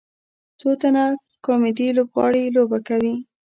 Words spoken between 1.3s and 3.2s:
کامیډي لوبغاړي لوبه کوي.